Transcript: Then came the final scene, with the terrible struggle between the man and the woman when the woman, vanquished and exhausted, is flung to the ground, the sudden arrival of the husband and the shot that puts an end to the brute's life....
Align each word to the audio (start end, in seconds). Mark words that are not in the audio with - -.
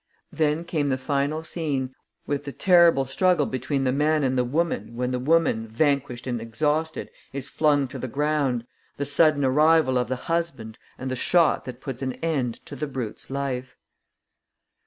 Then 0.31 0.65
came 0.65 0.89
the 0.89 0.97
final 0.97 1.43
scene, 1.43 1.93
with 2.25 2.45
the 2.45 2.51
terrible 2.51 3.05
struggle 3.05 3.45
between 3.45 3.83
the 3.83 3.91
man 3.91 4.23
and 4.23 4.35
the 4.35 4.43
woman 4.43 4.95
when 4.95 5.11
the 5.11 5.19
woman, 5.19 5.67
vanquished 5.67 6.25
and 6.25 6.41
exhausted, 6.41 7.11
is 7.33 7.49
flung 7.49 7.87
to 7.89 7.99
the 7.99 8.07
ground, 8.07 8.65
the 8.97 9.05
sudden 9.05 9.45
arrival 9.45 9.99
of 9.99 10.07
the 10.07 10.15
husband 10.25 10.79
and 10.97 11.11
the 11.11 11.15
shot 11.15 11.65
that 11.65 11.81
puts 11.81 12.01
an 12.01 12.13
end 12.13 12.65
to 12.65 12.75
the 12.75 12.87
brute's 12.87 13.29
life.... 13.29 13.77